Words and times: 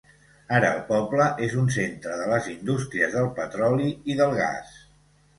Ara 0.59 0.69
el 0.75 0.79
poble 0.85 1.25
és 1.47 1.51
un 1.63 1.67
centre 1.75 2.15
de 2.21 2.25
les 2.31 2.47
indústries 2.53 3.13
del 3.17 3.29
petroli 3.41 3.91
i 4.13 4.17
del 4.23 4.33
gas. 4.39 4.73